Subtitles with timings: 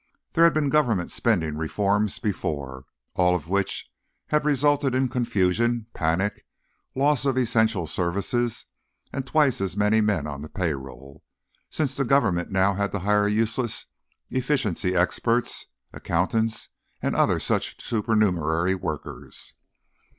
[0.33, 3.91] There had been government spending reforms before, almost all of which
[4.29, 6.43] had resulted in confusion, panic,
[6.95, 11.23] loss of essential services—and twice as many men on the payroll,
[11.69, 13.85] since the government now had to hire useless
[14.31, 16.69] efficiency experts, accountants
[17.03, 19.53] and other such supernumerary workers.